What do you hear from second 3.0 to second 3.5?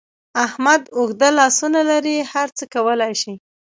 شي.